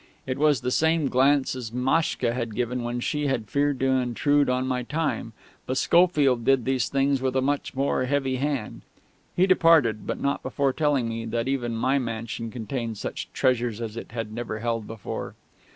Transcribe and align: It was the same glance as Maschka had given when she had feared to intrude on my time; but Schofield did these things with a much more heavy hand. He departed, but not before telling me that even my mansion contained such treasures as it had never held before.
It 0.25 0.39
was 0.39 0.61
the 0.61 0.71
same 0.71 1.09
glance 1.09 1.55
as 1.55 1.71
Maschka 1.71 2.33
had 2.33 2.55
given 2.55 2.81
when 2.81 3.01
she 3.01 3.27
had 3.27 3.51
feared 3.51 3.79
to 3.81 3.85
intrude 3.85 4.49
on 4.49 4.65
my 4.65 4.81
time; 4.81 5.31
but 5.67 5.77
Schofield 5.77 6.43
did 6.43 6.65
these 6.65 6.89
things 6.89 7.21
with 7.21 7.35
a 7.35 7.39
much 7.41 7.75
more 7.75 8.05
heavy 8.05 8.37
hand. 8.37 8.81
He 9.35 9.45
departed, 9.45 10.07
but 10.07 10.19
not 10.19 10.41
before 10.41 10.73
telling 10.73 11.07
me 11.07 11.25
that 11.27 11.47
even 11.47 11.75
my 11.75 11.99
mansion 11.99 12.49
contained 12.49 12.97
such 12.97 13.31
treasures 13.31 13.79
as 13.79 13.95
it 13.95 14.11
had 14.11 14.33
never 14.33 14.57
held 14.57 14.87
before. 14.87 15.35